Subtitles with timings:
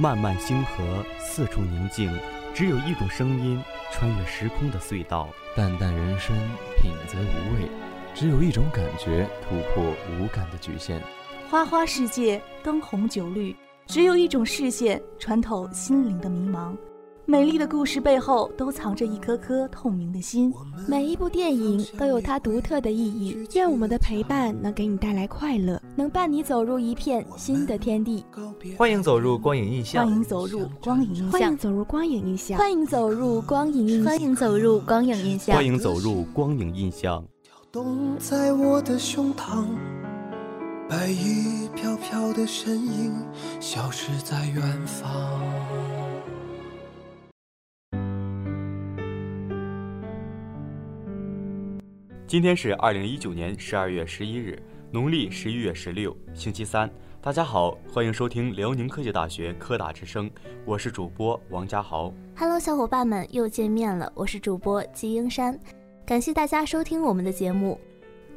[0.00, 2.10] 漫漫星河，四处宁静，
[2.54, 3.62] 只有一种声音
[3.92, 5.28] 穿越时空的隧道。
[5.54, 6.34] 淡淡人生，
[6.80, 7.68] 品则无味，
[8.14, 9.84] 只有一种感觉突破
[10.18, 11.02] 无感的局限。
[11.50, 16.74] 花花世界，灯红酒绿，只有一种视线穿透心灵的迷茫。
[17.30, 20.52] 美丽的故事背后都藏着一颗颗透明的心。
[20.88, 23.46] 每一部电影都有它独特的意义。
[23.54, 28.24] 愿我们的陪伴能给你带来快乐，能伴你走入一片新的天地。
[28.76, 30.04] 欢迎走入光影印象。
[30.04, 31.30] 欢迎走入光影印象。
[31.30, 32.58] 欢迎走入光影印象。
[32.58, 34.10] 欢迎走入光影印象。
[34.10, 35.54] 欢迎走入光影印象。
[35.54, 37.24] 欢迎走入光影印象。
[37.44, 39.66] 跳动在我的胸膛，
[40.88, 43.14] 白衣飘飘的身影
[43.60, 45.08] 消失在远方。
[52.30, 54.56] 今天是二零一九年十二月十一日，
[54.92, 56.88] 农历十一月十六，星期三。
[57.20, 60.30] 大家好，欢迎收听辽宁科技大学科大之声，
[60.64, 62.14] 我是主播王家豪。
[62.36, 65.58] Hello，小伙伴们，又见面了，我是主播季英山，
[66.06, 67.80] 感谢大家收听我们的节目。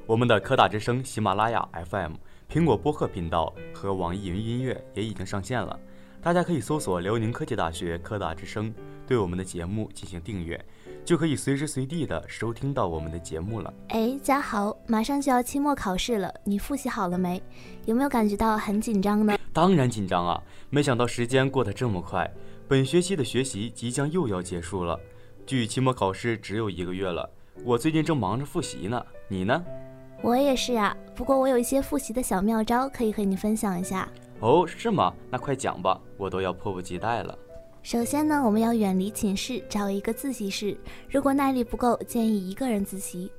[0.07, 2.13] 我们的科大之声喜马拉雅 FM、
[2.51, 5.79] 苹果播客频道和网易云音乐也已经上线了，
[6.19, 8.73] 大家可以搜索辽宁科技大学科大之声，
[9.05, 10.59] 对我们的节目进行订阅。
[11.05, 13.73] 就可以随时随地的收听到我们的节目了。
[13.89, 17.41] 哎，嘉豪，马上就要期末考试了，你复习好了没？
[17.85, 19.37] 有没有感觉到很紧张呢？
[19.51, 20.41] 当然紧张啊！
[20.69, 22.29] 没想到时间过得这么快，
[22.67, 24.99] 本学期的学习即将又要结束了，
[25.45, 27.29] 距期末考试只有一个月了。
[27.63, 29.63] 我最近正忙着复习呢，你呢？
[30.21, 34.07] 我也是啊，不过我有一些复习的小妙招可以和你分享一下。
[34.39, 35.13] 哦，是吗？
[35.29, 37.37] 那快讲吧，我都要迫不及待了。
[37.83, 40.77] 首先呢，我们要远离寝室，找一个自习室。
[41.09, 43.29] 如果耐力不够，建议一个人自习。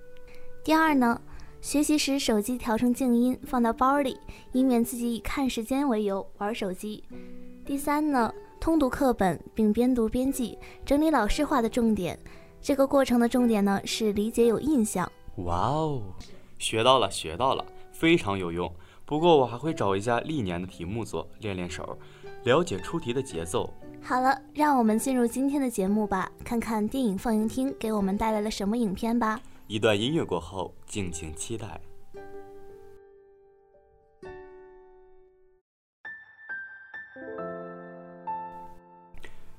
[0.63, 1.19] 第二呢，
[1.63, 4.19] 学习时手机调成静音，放到包里，
[4.53, 7.03] 以免自己以看时间为由玩手机。
[7.65, 12.19] 第三呢，通读课本并边读边记，整理老师画的重点。
[12.61, 15.11] 这个过程的重点呢是理解有印象。
[15.37, 16.03] 哇哦，
[16.59, 18.71] 学到了，学到了，非常有用。
[19.07, 21.99] 不过我还会找一下历年的题目做，练练手，
[22.45, 23.73] 了解出题的节奏。
[24.07, 29.41] 好了，让我们进入今天的节目吧，看看电影放映厅给我们带来了什么影片吧。
[29.67, 31.81] 一段音乐过后，敬请期待。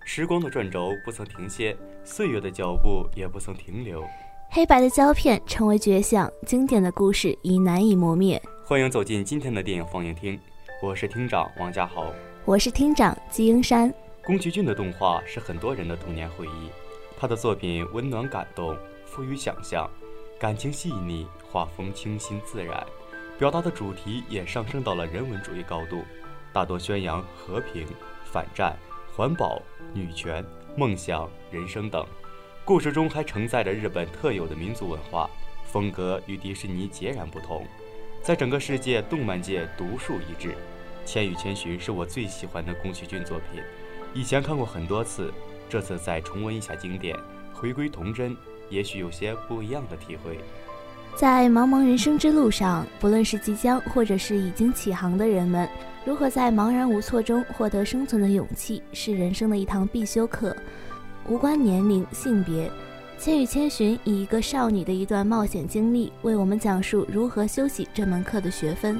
[0.06, 4.04] 时光的转轴不曾停歇，岁月的脚步也不曾停留。
[4.52, 8.40] 黑白的胶片成为绝响，经典的故事已难以磨灭。
[8.64, 10.40] 欢迎走进今天的电影放映厅，
[10.84, 12.14] 我是厅长王家豪，
[12.46, 13.92] 我是厅长季英山。
[14.26, 16.72] 宫崎骏的动画是很多人的童年回忆，
[17.16, 18.76] 他的作品温暖感动，
[19.06, 19.88] 富于想象，
[20.40, 22.84] 感情细腻，画风清新自然，
[23.38, 26.04] 表达的主题也上升到了人文主义高度，
[26.52, 27.86] 大多宣扬和平、
[28.24, 28.76] 反战、
[29.16, 29.62] 环保、
[29.94, 30.44] 女权、
[30.76, 32.04] 梦想、人生等。
[32.66, 35.30] 故事中还承载着日本特有的民族文化，
[35.66, 37.64] 风格与迪士尼截然不同，
[38.24, 40.50] 在整个世界动漫界独树一帜。
[41.06, 43.62] 《千与千寻》是我最喜欢的宫崎骏作品。
[44.16, 45.30] 以前看过很多次，
[45.68, 47.20] 这次再重温一下经典，
[47.54, 48.34] 回归童真，
[48.70, 50.40] 也许有些不一样的体会。
[51.18, 55.68] 在茫茫人生之路上，不论是即将或者是已经起航的人们，
[56.06, 60.56] 如何在茫然无措中获得生存的勇气，是人生的一堂必修课，
[61.28, 62.70] 无关年龄、性别。
[63.20, 68.98] 《千与千寻》以一个少女的一段冒险经历，为我们讲述如何修习这门课的学分。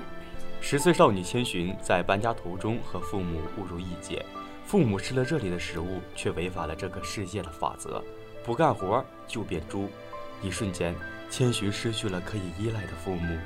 [0.60, 4.26] 十岁少女千寻在搬家途中和父母误入异界。
[4.76, 8.04] 父母吃了这里的食物，却违反了这个世界的法则，
[8.44, 9.88] 不干活就变猪。
[10.44, 10.94] 一瞬间，
[11.30, 13.38] 千寻失去了可以依赖的父母，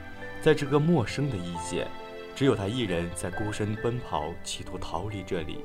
[0.41, 1.88] 在这个陌生的异界，
[2.35, 5.59] 只有他一人在孤身奔跑，企图逃离这里。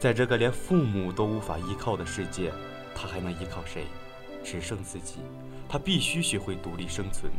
[0.00, 2.52] 在这个连父母都无法依靠的世界，
[2.92, 3.84] 他还能依靠谁？
[4.42, 5.20] 只剩自己。
[5.68, 7.30] 他必须学会独立生存。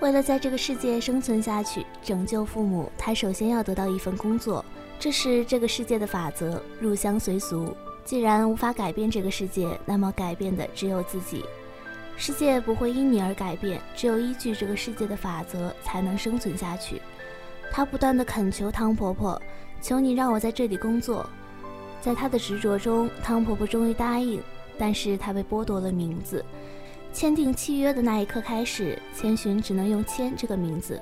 [0.00, 4.64] 为了在这个世界生存下去，拯救父母，他首先要得到一份工作。
[4.98, 7.74] 这是这个世界的法则，入乡随俗。
[8.04, 11.44] 既然无法改变这个世界，那么改变的只有自己。
[12.16, 17.00] 世界不会因你而改变，只有依据这个世界的法则，才能生存下去。
[17.72, 19.40] 他不断地恳求汤婆婆
[19.82, 21.28] ：“求你让我在这里工作。”
[22.00, 24.40] 在他的执着中，汤婆婆终于答应，
[24.78, 26.44] 但是她被剥夺了名字。
[27.16, 31.00] 签订契约的那一刻开始，千寻只能用“千”这个名字，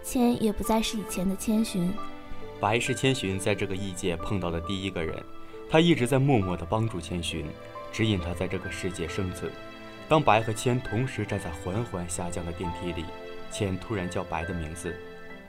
[0.00, 1.92] 千也不再是以前的千寻。
[2.60, 5.20] 白是千寻在这个异界碰到的第一个人，
[5.68, 7.44] 他一直在默默地帮助千寻，
[7.90, 9.50] 指引他在这个世界生存。
[10.08, 13.04] 当白和千同时站在缓缓下降的电梯里，
[13.50, 14.94] 千突然叫白的名字，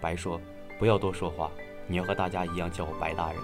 [0.01, 0.41] 白说
[0.79, 1.51] ：“不要多说话，
[1.85, 3.39] 你要和大家一样叫我白大人。”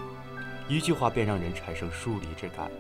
[0.68, 2.72] 一句话便让人产生疏离之感。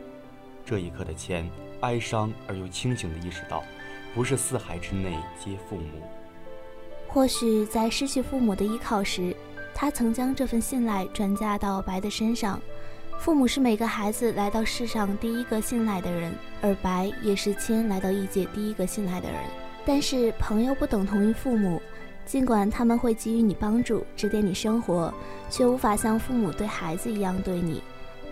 [0.68, 1.50] 这一刻的千，
[1.80, 3.64] 哀伤而又清醒地意识到，
[4.14, 6.02] 不是四海之内皆父母。
[7.08, 9.34] 或许在失去父母的依靠时，
[9.74, 12.60] 他曾将这份信赖转嫁到白的身上。
[13.18, 19.40] 父母是每个孩子来到世上第一个信赖的人，而白也是千来到异界第一个信赖的人。
[19.86, 21.82] 但是朋友不等同于父母，
[22.26, 25.14] 尽管他们会给予你帮助，指点你生活，
[25.50, 27.82] 却无法像父母对孩子一样对你。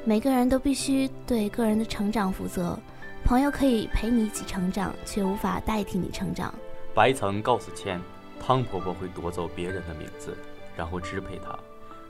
[0.08, 2.78] 每个人都必须对个人的成长负责。
[3.24, 6.54] 朋友可以陪你一起成长，却无法代替你成长。
[6.94, 8.00] 白曾告诉千，
[8.40, 10.38] 汤婆婆会夺走别人的名字，
[10.78, 11.58] 然后支配他。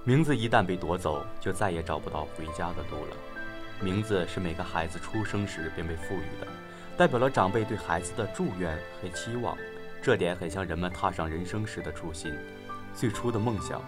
[0.03, 3.15] 名字一旦被夺走，就再也找不到回家的路了。
[3.79, 6.47] 名字是每个孩子出生时便被赋予的，
[6.97, 9.57] 代表了长辈对孩子的祝愿和期望。
[10.01, 12.33] 这点很像人们踏上人生时的初心，
[12.93, 13.81] 最初的梦想。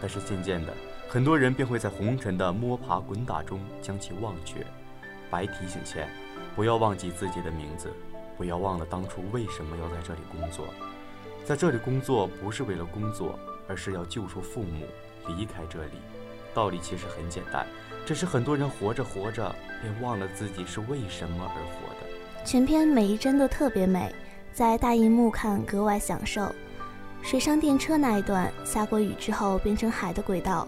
[0.00, 0.74] 但是渐渐的，
[1.12, 4.66] 很多人便会在红尘的摸爬滚打中将其忘却。
[5.28, 6.08] 白提醒前，
[6.56, 7.92] 不要忘记自己的名字，
[8.34, 10.64] 不要忘了当初为什么要在这里工作。
[11.44, 13.38] 在这里工作不是为了工作，
[13.68, 14.86] 而是要救出父母。
[15.28, 16.00] 离开这里，
[16.54, 17.66] 道理其实很简单，
[18.06, 22.42] 只是很多人活着活着便忘了自己是为什么而活的。
[22.42, 24.10] 全片每一帧都特别美，
[24.54, 26.50] 在大荧幕看格外享受。
[27.22, 30.66] 水上电车那一段，下过雨之后变成海的轨道，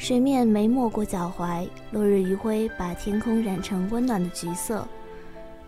[0.00, 4.88] 水面没没过脚踝，落日余晖把天空染成温暖的橘色。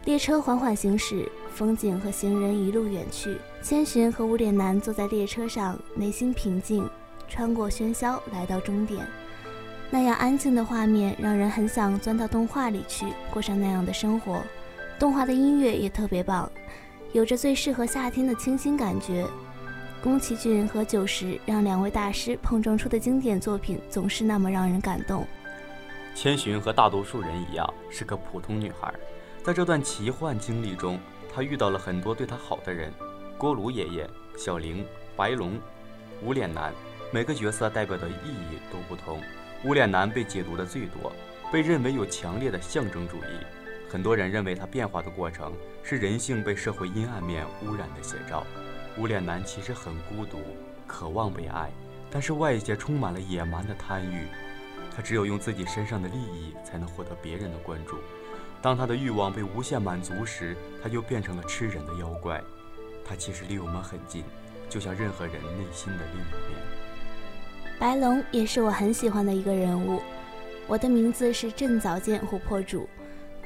[0.07, 3.37] 列车缓缓行驶，风景和行人一路远去。
[3.61, 6.89] 千寻和无脸男坐在列车上，内心平静。
[7.29, 9.07] 穿过喧嚣来到终点，
[9.91, 14.43] 那样安静的画面让人很想钻到动画里去，过上那样的生活。
[14.99, 16.51] 动画的音乐也特别棒，
[17.13, 19.27] 有着最适合夏天的清新感觉。
[20.03, 25.25] 宫崎骏和久石让两位大师碰撞出的经典作品总是那么让人感动。
[26.13, 28.93] 千寻和大多数人一样是个普通女孩，
[29.45, 30.99] 在这段奇幻经历中，
[31.33, 32.93] 她遇到了很多对她好的人：
[33.39, 34.85] 锅炉爷爷、小玲、
[35.17, 35.57] 白龙、
[36.21, 36.73] 无脸男。
[37.13, 38.13] 每个角色代表的意
[38.51, 39.21] 义都不同，
[39.65, 41.13] 无脸男被解读的最多，
[41.53, 43.47] 被认为有强烈的象征主义。
[43.89, 45.53] 很多人认为他变化的过程
[45.85, 48.45] 是人性被社会阴暗面污染的写照。
[48.99, 50.39] 无脸男其实很孤独，
[50.87, 51.71] 渴望被爱，
[52.11, 54.27] 但是外界充满了野蛮的贪欲，
[54.95, 57.97] 他只有用自己身上的利益才能获得别人的关注。
[58.61, 62.41] 当他的欲望被无限满足时，他就变成了吃人的妖怪。
[63.05, 64.23] 他其实离我们很近，
[64.69, 66.61] 就像任何人内心的另一面。
[67.79, 70.01] 白龙也是我很喜欢的一个人物。
[70.69, 72.89] 我的名字是镇早见琥珀主。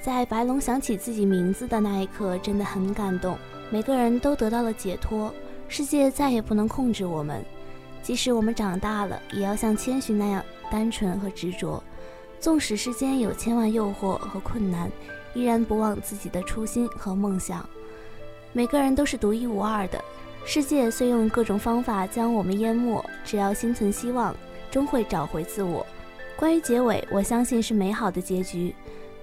[0.00, 3.36] 在白龙想起自己名字的那一刻，真的很感动。
[3.70, 5.34] 每个人都得到了解脱，
[5.68, 7.44] 世界再也不能控制我们。
[8.02, 11.82] 即使我们长大了，也要像千寻那样单纯和执着。
[12.38, 14.88] 纵使世间有千万诱惑和困难，
[15.34, 17.68] 依然不忘自己的初心和梦想。
[18.52, 20.02] 每个人都是独一无二的。
[20.44, 24.32] 世界虽用各种方法将我们淹没，只要心存希望，
[24.70, 25.84] 终会找回自我。
[26.36, 28.72] 关于结尾，我相信是美好的结局。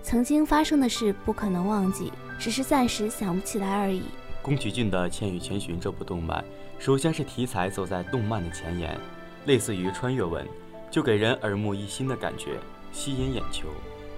[0.04, 4.04] 曾经发生的事不可能忘记，只是暂时想不起来而已。
[4.42, 6.44] 宫崎骏的《千与千寻》这部动漫，
[6.78, 9.00] 首先是题材走在动漫的前沿，
[9.46, 10.46] 类似于穿越文，
[10.92, 12.60] 就给人耳目一新的感觉，
[12.92, 13.70] 吸引眼球，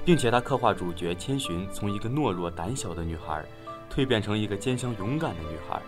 [0.04, 3.46] 并且他刻画主角千寻从一个懦弱胆小的女孩，
[3.94, 5.80] 蜕变成一个坚强勇敢的女孩。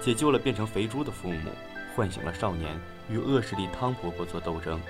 [0.00, 1.50] 解救了变成肥猪的父母，
[1.96, 4.80] 唤醒了少年与恶势力汤婆婆做斗争，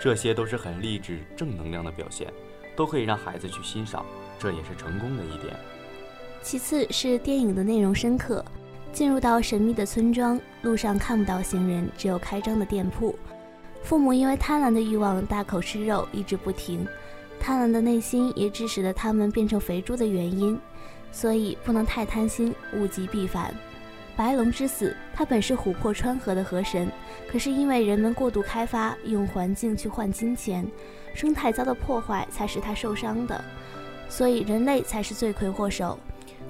[0.00, 2.32] 这些都是很励志、正能量的表现，
[2.76, 4.04] 都可以让孩子去欣赏，
[4.38, 5.56] 这也是成功的一点。
[6.42, 8.44] 其次是电影的内容深刻，
[8.92, 13.18] 进入到神秘的村庄，路上看不到行人，只有开张的店铺。
[13.82, 16.86] 父母因为贪婪的欲望大口吃肉，一直不停，
[17.40, 20.58] 贪婪的内心也致使了他们变成肥猪的原因，
[21.10, 23.54] 所以不能太贪心，物极必反。
[24.16, 26.90] 白龙之死，他本是琥珀川河的河神，
[27.30, 30.66] 可是因为人们过度开发，用环境去换金钱，
[31.16, 33.42] 生态遭到破坏，才使他受伤的，
[34.08, 35.98] 所以人类才是罪魁祸首。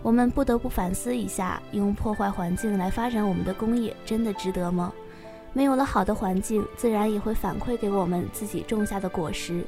[0.02, 4.92] 我们不得不反思一下，用破坏环境来发展我们的工业，真的值得吗？
[5.52, 9.64] 没有了好的环境，自然也会反馈给我们自己种下的果实。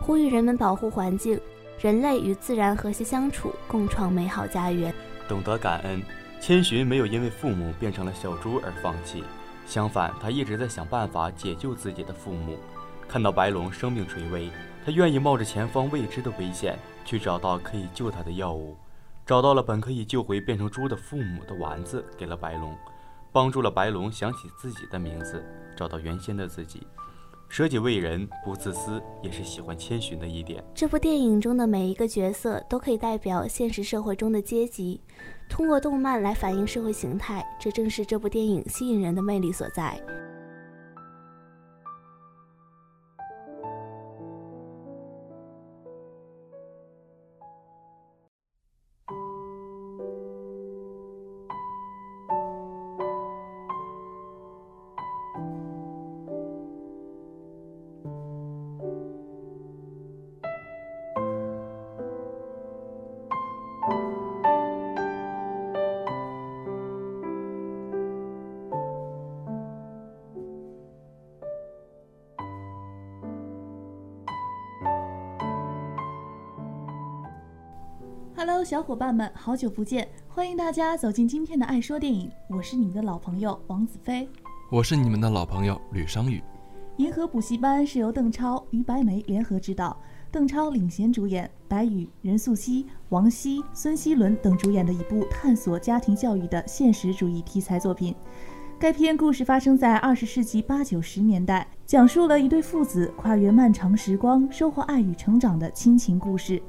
[0.00, 1.38] 呼吁人们保护环境，
[1.78, 4.92] 人类与自然和谐相处，共创美好家园，
[5.28, 6.02] 懂得感恩。
[6.40, 9.22] 千寻没有因为父母变成了小猪而放弃，
[9.66, 12.58] 相反，他一直在想办法解救自己的父母。
[13.10, 14.48] 看到白龙生命垂危，
[14.86, 18.76] 他愿意冒着前方未知的危险去找到可以救他的药物。
[19.26, 22.72] 找到了本可以救回变成猪的父母的丸子，给了白龙，
[23.32, 25.44] 帮助了白龙想起自己的名字，
[25.76, 26.86] 找到原先的自己。
[27.48, 30.62] 舍己为人，不自私，也是喜欢千寻的一点。
[30.72, 35.00] 这部电影中的每一个角色都可以代表现实社会中的阶级，
[35.48, 40.00] 通过动漫来反映社会形态，这正是这部电影吸引人的魅力所在。
[78.50, 80.08] Hello，小伙伴们，好久不见！
[80.26, 84.28] 欢迎大家走进今天的爱说电影，我是你们的老朋友王子飞，
[84.72, 86.42] 我是你们的老朋友吕商宇。
[86.96, 89.96] 银河补习班是由邓超、于白眉联合执导，
[90.32, 98.12] 邓超领衔主演，白宇、任素汐、王晰、孙希伦等主演的一部探索家庭教育的现实主义题材作品。
[98.80, 106.60] 该片故事发生在二十世纪八九十年代，讲述了一对父子跨越漫长时光，收获爱与成长的亲情故事。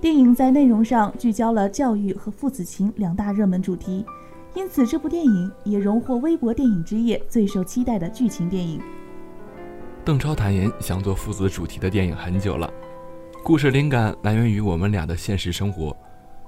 [0.00, 4.06] 电影在内容上聚焦了教育和父子情两大热门主题，
[4.54, 8.80] 因此这部电影也荣获微博电影之夜最受期待的剧情电影。
[10.04, 12.72] 邓超坦言想做父子主题的电影很久了，
[13.42, 15.94] 故事灵感来源于我们俩的现实生活，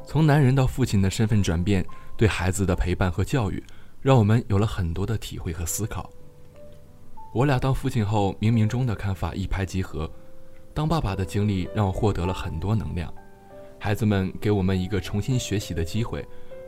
[0.06, 1.84] 从男人到父亲的身份转变，
[2.16, 3.60] 对孩子的陪伴和教育，
[4.00, 6.08] 让我们有了很多的体会和思考。
[7.34, 10.08] 我俩当父亲后，冥冥中的看法一拍即合，
[10.72, 13.12] 当爸爸的经历让我获得了很多能量。
[13.82, 16.22] 孩子们给我们一个重新学习的机会，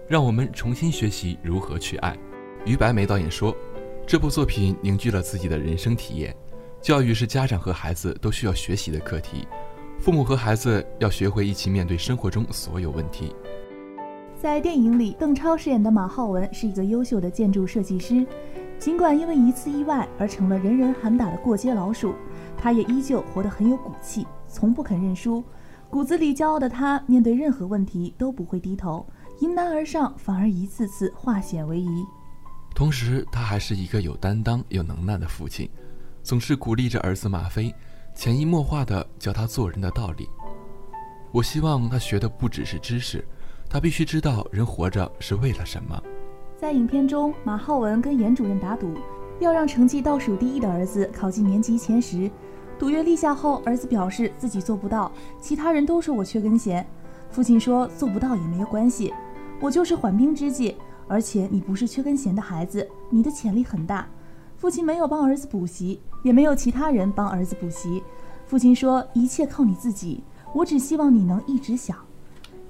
[0.09, 2.17] 让我们重新学习如何去爱。
[2.65, 3.55] 于白眉导演说，
[4.07, 6.35] 这部作品凝聚了自己的人生体验。
[6.81, 9.47] 教育是家长和孩子都需要学习的课题，
[9.99, 13.37] 父母和孩子要学会一起面对生活中所有问题。
[14.41, 18.27] 在电影里，邓超饰演的马浩文是一个优秀的建筑设计师，
[18.79, 22.15] 尽管因为一次意外而成了人人喊打的过街老鼠，
[22.57, 25.45] 他也依旧活得很有骨气，从不肯认输。
[25.93, 29.07] 骨子里骄傲的他，面对任何问题都不会低头，
[29.41, 32.03] 迎难而上，反而一次次化险为夷。
[32.75, 35.69] 同时，他还是一个有担当、有能耐的父亲，
[36.23, 37.71] 总是鼓励着儿子马飞，
[38.15, 40.27] 潜移默化地教他做人的道理。
[41.31, 43.23] 我希望他学的不只是知识，
[43.69, 46.03] 他必须知道人活着是为了什么。
[46.57, 48.95] 在影片中，马浩文跟严主任打赌，
[49.41, 52.31] 要让成绩倒数第一的儿子考进年级前十。
[52.83, 56.85] 赌约立下后，儿子表示自己做不到，其他人都说我缺根弦。
[57.31, 59.15] 父亲说做不到也没有关系，
[59.61, 60.75] 我就是缓兵之计。
[61.07, 64.09] 而且你不是缺根弦的孩子，你的潜力很大。
[64.57, 68.03] 父亲没有帮儿子补习，也没有其他人帮儿子补习。
[68.47, 71.97] 父亲说一切靠你自己，我只希望你能一直想，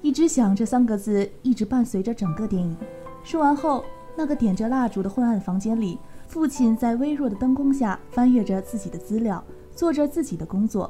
[0.03, 2.77] 一直想这三个字一直伴随着整个电影。
[3.23, 3.83] 说完后，
[4.15, 9.43] 那个点着蜡烛的昏暗房间里，父亲在微弱的灯光下翻阅着自己的资料。
[9.75, 10.89] 做着自己的工作，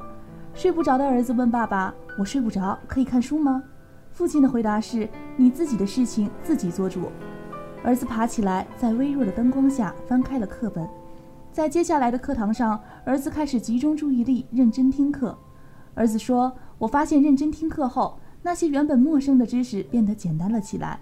[0.52, 3.62] 睡不着的儿子问爸爸：“我睡不着，可以看书吗？”
[4.12, 7.10] 父亲的回答是：“你自己的事情自己做主。”
[7.82, 10.88] 儿子爬起来，在微弱的灯光下翻开了课本。
[11.52, 15.36] 在接下来的课堂上，儿子开始集中注意力，认真听课。
[15.94, 21.00] 儿子说：“我发现认真听课后，那些原本陌生的知识变得简单了起来。”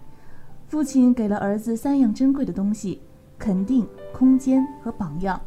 [0.69, 3.03] 父亲给了儿子三样珍贵的东西：
[3.39, 5.41] 肯定、空间和榜样。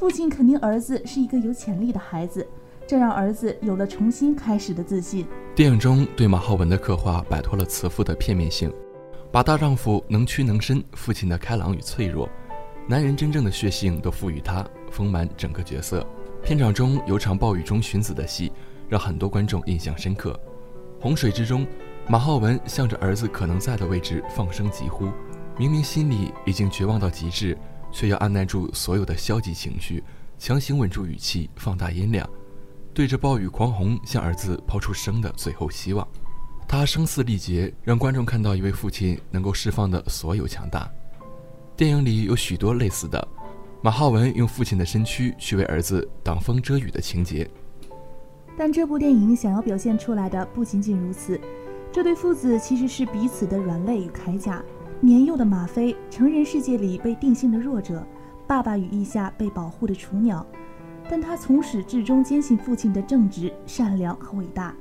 [0.00, 2.48] 父亲肯定儿子是一个有潜力的孩子，
[2.86, 5.26] 这让儿子有了重新开始的自信。
[5.54, 8.72] 电影中对马浩文的刻画摆脱了慈父的片面性，
[9.30, 12.26] 把大丈夫能屈能伸、父亲的开朗与脆弱、
[12.88, 16.02] 男人真正的血性都赋予他，丰满整个角色。
[16.42, 18.50] 片场中有场暴雨中寻子的戏，
[18.88, 20.34] 让很多观众印象深刻。
[20.98, 21.66] 洪水之中，
[22.08, 25.10] 马浩文向着儿子可能在的位置放声疾呼，
[25.58, 27.54] 明明心里已经绝望到极致。
[27.92, 30.02] 却要按耐住所有的消极情绪，
[30.38, 32.28] 强行稳住语气，放大音量，
[32.94, 36.06] 对着暴雨狂轰向儿子抛出生的最后希望。
[36.68, 40.88] 他声嘶力竭，让观众看到一位父亲能够释放的所有强大。
[41.76, 43.26] 电影里有许多类似的，
[43.82, 47.50] 马浩文用父亲的身躯去为儿子挡风遮雨的情节。
[48.56, 51.40] 但这部电影想要表现出来的不仅仅如此，
[51.90, 54.62] 这对父子其实是彼此的软肋与铠甲。
[55.02, 58.06] 年幼的马飞，成人世界里被定性的弱者，
[58.46, 60.44] 爸爸羽翼下被保护的雏鸟，
[61.08, 64.74] 但他从始至终坚信父亲的正直、善良和伟大。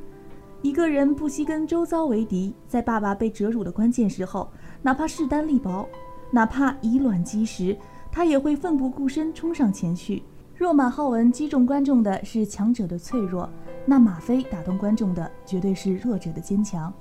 [0.62, 4.50] 一个人不惜跟周遭为敌，在爸爸被折辱的关键时候，
[4.82, 5.88] 哪怕势单力薄，
[6.32, 7.78] 哪怕以卵击石，
[8.12, 10.22] 他也会奋不顾身冲上前去。
[10.54, 13.50] 若马浩文击中观众的是强者的脆弱，
[13.86, 16.94] 那马飞打动观众的绝对是弱者的坚强。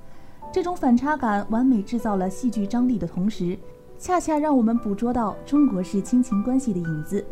[0.51, 3.57] 这种反差感完美制造了戏剧张力的同时，
[3.99, 7.23] 恰恰让我们捕捉到中国式亲情关系的影子。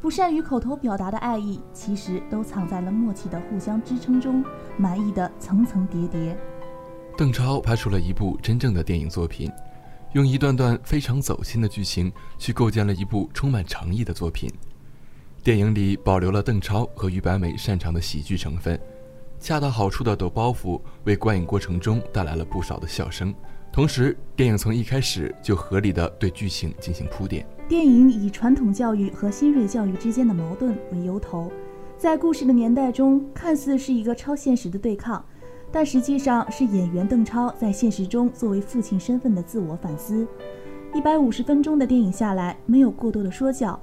[0.00, 4.44] 不善于口头表达的爱意，其实都藏在了默契的互相支撑中，
[4.76, 6.36] 满意的层层叠叠。
[7.16, 9.50] 邓超拍出了一部真正的电影作品，
[10.12, 14.52] 用一段段非常走心的剧情去构建了一部充满诚意的作品。
[15.42, 18.78] 电影里保留了邓超和于白眉擅长的喜剧成分，
[19.38, 23.34] 恰到好处的抖包袱，为观影过程中带来了不少的笑声。
[23.72, 27.46] 同时，电影从一开始就合理的对剧情进行铺垫。
[27.68, 31.52] 电影以传统教育和新锐教育之间的矛盾为由头，
[31.98, 35.22] 在故事的年代中，看似是一个超现实的对抗。
[35.70, 40.26] 但实际上是演员邓超在现实中作为父亲身份的自我反思。
[40.94, 43.78] 一百五十分钟的电影下来，没有过多的说教，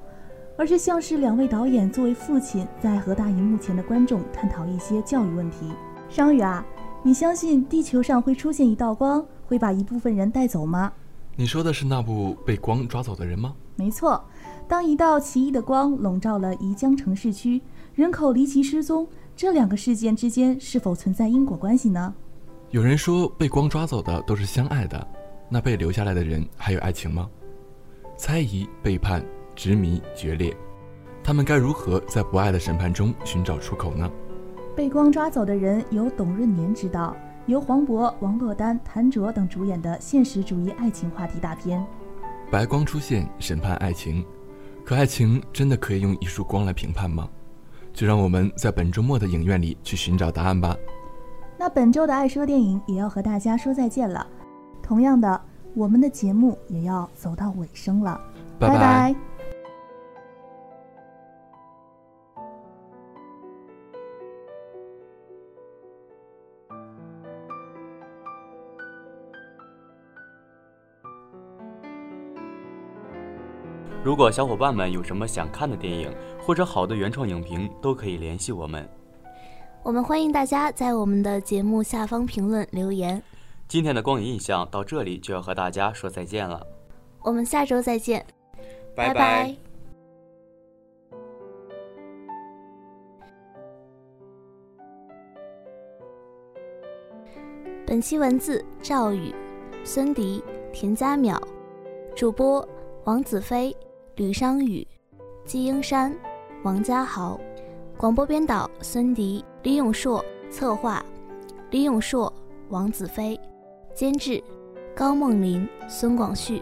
[0.57, 5.71] 而是像是两位导演作为父亲，在和大荧幕前的观众探讨一些教育问题。
[6.09, 6.63] 商宇啊，
[7.01, 10.91] 你相信地球上会出现一道光，会把一部分人带走吗？
[11.35, 13.55] 你说的是那部被光抓走的人吗？
[13.75, 14.23] 没错，
[14.67, 17.59] 当一道奇异的光笼罩了宜江城市区，
[17.95, 19.07] 人口离奇失踪。
[19.35, 22.13] 这两个事件之间是否存在因果关系呢？
[22.69, 25.07] 有人说被光抓走的都是相爱的，
[25.49, 27.27] 那被留下来的人还有爱情吗？
[28.15, 30.55] 猜疑、背叛、执迷、决裂，
[31.23, 34.09] 他们该如何在不爱的审判中寻找出口呢？
[34.75, 41.85] 被光抓走的人由董润年执导，由黄渤、王珞丹、谭卓等主演的现实主义爱情话题大片。
[42.51, 44.25] 白光出现审判爱情，
[44.83, 47.29] 可爱情真的可以用一束光来评判吗？
[47.93, 50.75] 就让我们在本周末的影院里去寻找答案吧。
[51.57, 54.25] 那本周的爱说电影也要和大家说再见了。
[54.81, 55.39] 同样的，
[55.75, 58.19] 我们的节目也要走到尾声了。
[58.59, 59.32] 拜拜。
[74.13, 78.87] 如果小伙伴们有什么想看的电影或者好的原创影评，都可以联系我们。
[79.81, 83.19] 我们欢迎大家在我们的节目下方评论留言。
[83.67, 86.63] 今天的光影印象到这里就要和大家说再见了，
[87.23, 88.23] 我们下周再见，
[88.95, 89.55] 拜拜。
[97.87, 99.33] 本期文字：赵宇、
[99.83, 101.41] 孙迪、田家淼，
[102.15, 102.63] 主播：
[103.05, 103.75] 王子飞。
[104.15, 104.87] 吕商宇、
[105.43, 106.15] 季英山、
[106.63, 107.39] 王家豪，
[107.97, 111.03] 广播编导孙迪、李永硕，策划
[111.71, 112.31] 李永硕、
[112.69, 113.39] 王子飞，
[113.95, 114.41] 监制
[114.95, 116.61] 高梦林、孙广旭。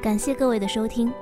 [0.00, 1.12] 感谢各位的收听。